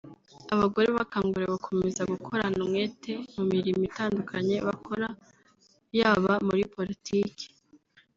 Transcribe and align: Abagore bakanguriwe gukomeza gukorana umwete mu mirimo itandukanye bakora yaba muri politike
Abagore 0.53 0.87
bakanguriwe 0.97 1.49
gukomeza 1.55 2.01
gukorana 2.11 2.57
umwete 2.61 3.11
mu 3.33 3.43
mirimo 3.51 3.81
itandukanye 3.89 4.55
bakora 4.67 5.07
yaba 5.97 6.33
muri 6.47 6.63
politike 6.73 7.45